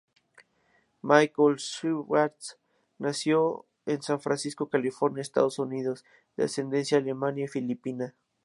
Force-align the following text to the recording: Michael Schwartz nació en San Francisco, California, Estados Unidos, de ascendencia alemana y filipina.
Michael 1.03 1.59
Schwartz 1.59 2.57
nació 2.97 3.67
en 3.85 4.01
San 4.01 4.19
Francisco, 4.19 4.67
California, 4.67 5.21
Estados 5.21 5.59
Unidos, 5.59 6.05
de 6.37 6.45
ascendencia 6.45 6.97
alemana 6.97 7.41
y 7.41 7.47
filipina. 7.47 8.15